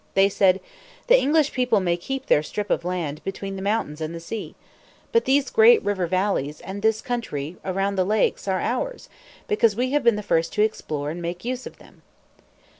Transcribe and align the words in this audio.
They 0.15 0.29
said, 0.29 0.61
"The 1.05 1.19
English 1.21 1.51
people 1.53 1.79
may 1.79 1.95
keep 1.95 2.25
their 2.25 2.41
strip 2.41 2.71
of 2.71 2.83
land 2.83 3.23
between 3.23 3.55
the 3.55 3.61
mountains 3.61 4.01
and 4.01 4.15
the 4.15 4.19
sea. 4.19 4.55
But 5.11 5.25
these 5.25 5.51
great 5.51 5.79
river 5.83 6.07
valleys 6.07 6.59
and 6.61 6.81
this 6.81 7.01
country 7.01 7.57
around 7.63 7.97
the 7.97 8.03
Lakes 8.03 8.47
are 8.47 8.59
ours, 8.61 9.09
because 9.47 9.75
we 9.75 9.91
have 9.91 10.03
been 10.03 10.15
the 10.15 10.23
first 10.23 10.53
to 10.53 10.63
explore 10.63 11.11
and 11.11 11.21
make 11.21 11.45
use 11.45 11.67
of 11.67 11.77
them." 11.77 12.01